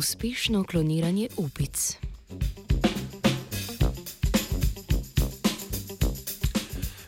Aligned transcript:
Uspešno 0.00 0.64
kloniranje 0.64 1.28
upic. 1.36 1.96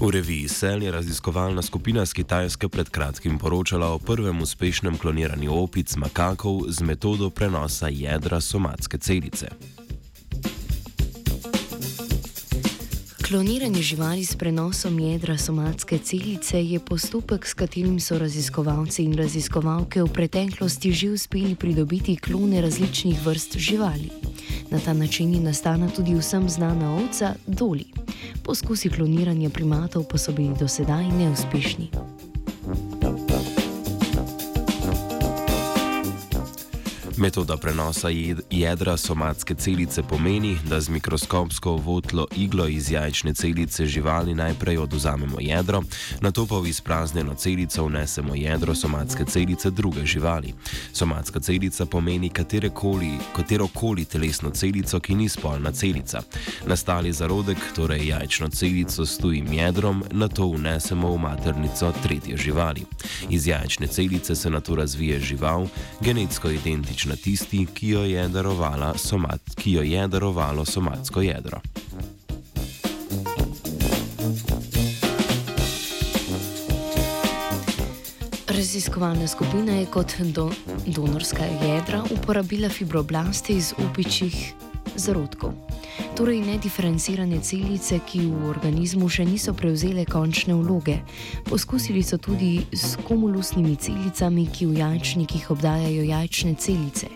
V 0.00 0.10
reviji 0.10 0.48
Sel 0.48 0.82
je 0.82 0.92
raziskovalna 0.92 1.62
skupina 1.62 2.06
z 2.06 2.12
Kitajske 2.12 2.68
pred 2.68 2.88
kratkim 2.88 3.38
poročala 3.38 3.90
o 3.90 3.98
prvem 3.98 4.42
uspešnem 4.42 4.98
kloniranju 4.98 5.50
opic 5.62 5.96
makakov 5.96 6.62
z 6.68 6.82
metodo 6.82 7.30
prenosa 7.30 7.88
jedra 7.90 8.40
somatske 8.40 8.98
celice. 8.98 9.48
Kloniranje 13.28 13.82
živali 13.82 14.24
s 14.24 14.36
prenosom 14.36 14.98
jedra 14.98 15.38
somatske 15.38 15.98
celice 15.98 16.64
je 16.64 16.80
postopek, 16.80 17.46
s 17.46 17.54
katerim 17.54 18.00
so 18.00 18.18
raziskovalci 18.18 19.02
in 19.02 19.16
raziskovalke 19.18 20.02
v 20.02 20.12
preteklosti 20.12 20.92
že 20.92 21.10
uspeli 21.10 21.54
pridobiti 21.54 22.16
klone 22.16 22.60
različnih 22.60 23.26
vrst 23.26 23.58
živali. 23.58 24.10
Na 24.70 24.78
ta 24.78 24.92
način 24.92 25.34
je 25.34 25.40
nastala 25.40 25.88
tudi 25.88 26.14
vsem 26.14 26.48
znana 26.48 26.94
ovca 26.94 27.34
Doli. 27.46 27.86
Poskusi 28.44 28.90
kloniranja 28.90 29.50
primatov 29.50 30.04
pa 30.10 30.18
so 30.18 30.32
bili 30.32 30.54
do 30.60 30.68
sedaj 30.68 31.08
neuspešni. 31.08 32.15
Metoda 37.18 37.56
prenosa 37.56 38.08
jedra 38.50 38.96
somatske 38.96 39.54
celice 39.54 40.02
pomeni, 40.02 40.58
da 40.68 40.80
z 40.80 40.88
mikroskopsko 40.88 41.72
votlo 41.76 42.26
iglo 42.36 42.68
iz 42.68 42.90
jajčne 42.90 43.34
celice 43.34 43.86
živali 43.86 44.34
najprej 44.34 44.78
oduzamemo 44.78 45.36
jedro, 45.40 45.82
na 46.20 46.30
to 46.30 46.46
pa 46.46 46.58
v 46.58 46.66
izpraznjeno 46.66 47.34
celico 47.34 47.84
vnesemo 47.84 48.34
jedro 48.34 48.74
somatske 48.74 49.24
celice 49.24 49.70
druge 49.70 50.06
živali. 50.06 50.54
Somatska 50.92 51.40
celica 51.40 51.86
pomeni 51.86 52.28
katero 52.28 53.68
koli 53.74 54.04
telesno 54.04 54.50
celico, 54.50 55.00
ki 55.00 55.14
ni 55.14 55.28
spolna 55.28 55.72
celica. 55.72 56.20
Nastali 56.66 57.12
zarodek, 57.12 57.58
torej 57.76 58.08
jajčno 58.08 58.48
celico 58.48 59.06
s 59.06 59.18
tujim 59.18 59.52
jedrom, 59.52 60.04
na 60.10 60.28
to 60.28 60.50
vnesemo 60.50 61.12
v 61.12 61.18
maternico 61.18 61.92
tretje 62.02 62.36
živali. 62.36 62.84
Iz 63.30 63.46
jajčne 63.46 63.86
celice 63.86 64.34
se 64.34 64.50
na 64.50 64.60
to 64.60 64.74
razvije 64.74 65.20
žival, 65.20 65.66
genetsko 66.00 66.50
identična 66.50 67.05
na 67.06 67.16
tisti, 67.16 67.66
ki 67.74 67.88
jo 67.88 68.02
je, 68.04 68.28
somat, 68.98 69.40
ki 69.56 69.72
jo 69.72 69.82
je 69.82 70.08
darovalo 70.08 70.64
somatsko 70.64 71.22
jedro. 71.22 71.60
Raziskovalna 78.48 79.28
skupina 79.28 79.72
je 79.72 79.86
kot 79.86 80.14
do, 80.32 80.50
donorska 80.86 81.44
jedra 81.44 82.02
uporabila 82.10 82.68
fibroblaste 82.68 83.52
iz 83.52 83.74
upičjih 83.78 84.52
zarodkov 84.96 85.52
torej 86.16 86.40
nediferencirane 86.40 87.40
celice, 87.44 87.98
ki 88.00 88.32
v 88.32 88.48
organizmu 88.48 89.04
še 89.04 89.26
niso 89.28 89.52
prevzele 89.52 90.06
končne 90.08 90.56
vloge. 90.56 91.02
Poskusili 91.44 92.00
so 92.00 92.16
tudi 92.16 92.64
s 92.72 92.96
komulusnimi 93.04 93.76
celicami, 93.76 94.46
ki 94.48 94.64
v 94.64 94.80
jajčnikih 94.80 95.52
obdajajo 95.52 96.08
jajčne 96.08 96.56
celice. 96.56 97.12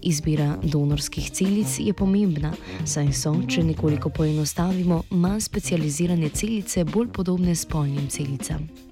Izbira 0.00 0.56
donorskih 0.64 1.28
celic 1.28 1.76
je 1.76 1.92
pomembna, 1.92 2.56
saj 2.88 3.12
so, 3.12 3.36
če 3.44 3.68
nekoliko 3.68 4.08
poenostavimo, 4.08 5.04
manj 5.12 5.44
specializirane 5.44 6.32
celice 6.32 6.88
bolj 6.88 7.12
podobne 7.12 7.52
spolnim 7.52 8.08
celicam. 8.08 8.87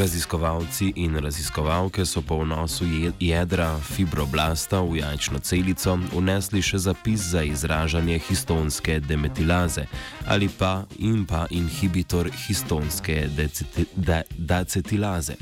Raziskovalci 0.00 0.92
in 0.96 1.16
raziskovalke 1.16 2.06
so 2.06 2.22
po 2.22 2.38
vnosu 2.40 2.84
jedra 3.20 3.78
fibroblasta 3.78 4.80
v 4.80 4.96
jajčno 4.96 5.38
celico 5.44 5.98
vnesli 6.16 6.62
še 6.64 6.78
zapis 6.78 7.26
za 7.34 7.42
izražanje 7.44 8.16
histonske 8.28 8.96
demetilaze 9.00 9.84
ali 10.26 10.48
pa 10.48 10.86
in 10.98 11.26
pa 11.28 11.44
inhibitor 11.50 12.30
histonske 12.46 13.28
decetilaze. 14.36 15.36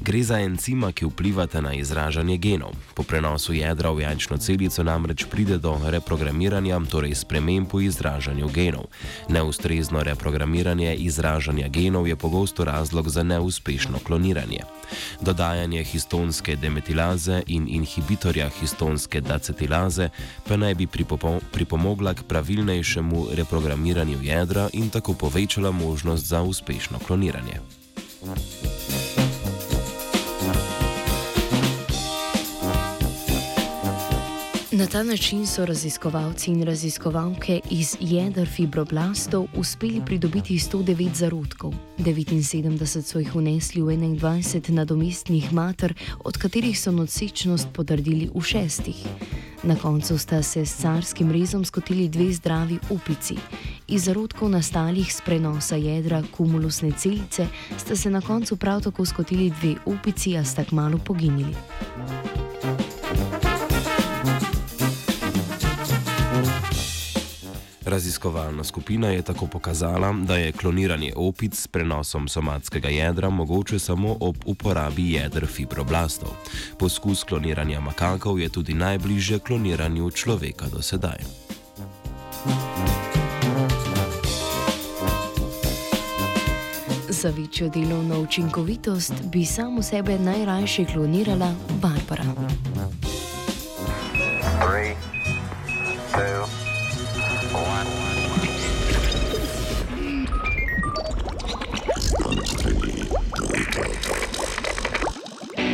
Gre 0.00 0.22
za 0.22 0.38
encima, 0.38 0.92
ki 0.92 1.06
vplivata 1.06 1.60
na 1.60 1.74
izražanje 1.74 2.36
genov. 2.36 2.70
Po 2.94 3.02
prenosu 3.02 3.52
jedra 3.52 3.90
v 3.90 4.00
jajčno 4.00 4.38
celico 4.38 4.82
namreč 4.82 5.24
pride 5.26 5.58
do 5.58 5.74
reprogramiranja, 5.84 6.80
torej 6.90 7.14
sprememb 7.14 7.66
v 7.72 7.82
izražanju 7.90 8.48
genov. 8.48 8.86
Neustrezno 9.28 10.02
reprogramiranje 10.02 10.94
izražanja 10.94 11.68
genov 11.68 12.08
je 12.08 12.16
pogosto 12.16 12.64
razlog 12.64 13.08
za 13.08 13.22
neuspešno 13.22 13.98
kloniranje. 13.98 14.62
Dodajanje 15.20 15.84
histonske 15.84 16.56
demetilaze 16.56 17.42
in 17.46 17.66
inhibitorja 17.68 18.48
histonske 18.60 19.20
dacetilaze 19.20 20.08
pa 20.48 20.56
naj 20.56 20.74
bi 20.74 20.86
pripomogla 21.52 22.14
k 22.14 22.22
pravilnejšemu 22.22 23.26
reprogramiranju 23.34 24.22
jedra 24.22 24.68
in 24.72 24.90
tako 24.90 25.14
povečala 25.14 25.70
možnost 25.70 26.26
za 26.26 26.42
uspešno 26.42 26.98
kloniranje. 26.98 27.60
Thank 28.20 28.38
you. 28.64 28.67
Na 34.78 34.86
ta 34.86 35.02
način 35.02 35.46
so 35.46 35.66
raziskovalci 35.66 36.50
in 36.50 36.62
raziskovalke 36.62 37.60
iz 37.70 37.96
jedr 38.00 38.48
fibroblastov 38.48 39.46
uspeli 39.56 40.02
pridobiti 40.06 40.58
109 40.58 41.14
zarodkov. 41.14 41.74
79 41.98 43.02
so 43.02 43.18
jih 43.18 43.36
unesli 43.36 43.82
v 43.82 43.86
21 43.86 44.70
nadomestnih 44.70 45.52
mater, 45.52 45.94
od 46.24 46.38
katerih 46.38 46.80
so 46.80 46.92
nosečnost 46.92 47.68
potrdili 47.72 48.30
v 48.34 48.42
šestih. 48.42 48.96
Na 49.62 49.76
koncu 49.76 50.18
sta 50.18 50.42
se 50.42 50.66
s 50.66 50.76
carskim 50.76 51.32
rezom 51.32 51.64
skotili 51.64 52.08
dve 52.08 52.32
zdravi 52.32 52.78
upici. 52.90 53.34
Iz 53.88 54.04
zarodkov 54.04 54.50
nastalih 54.50 55.14
z 55.14 55.20
prenosa 55.26 55.76
jedra 55.76 56.22
kumulusne 56.36 56.92
celice 56.92 57.46
sta 57.78 57.96
se 57.96 58.10
na 58.10 58.20
koncu 58.20 58.56
prav 58.56 58.80
tako 58.80 59.04
skotili 59.04 59.50
dve 59.50 59.74
upici, 59.86 60.36
a 60.36 60.44
sta 60.44 60.64
kmalo 60.64 60.98
poginili. 60.98 61.54
Raziskovalna 67.88 68.64
skupina 68.64 69.08
je 69.08 69.22
tako 69.22 69.46
pokazala, 69.46 70.12
da 70.12 70.36
je 70.36 70.52
kloniranje 70.52 71.12
opic 71.16 71.54
s 71.60 71.66
prenosom 71.66 72.28
somatskega 72.28 72.88
jedra 72.88 73.30
mogoče 73.30 73.78
samo 73.78 74.16
ob 74.20 74.36
uporabi 74.46 75.12
jedr 75.12 75.46
fibroblastov. 75.46 76.28
Poskus 76.78 77.24
kloniranja 77.24 77.80
makakov 77.80 78.40
je 78.40 78.48
tudi 78.48 78.74
najbližje 78.74 79.38
kloniranju 79.38 80.10
človeka 80.10 80.66
do 80.66 80.82
sedaj. 80.82 81.18
Za 87.08 87.30
večjo 87.30 87.68
delovno 87.68 88.20
učinkovitost 88.20 89.14
bi 89.24 89.44
samo 89.44 89.82
sebe 89.82 90.18
najrajše 90.18 90.84
klonirala 90.84 91.54
Barbara. 91.80 92.24
Three. 94.60 96.57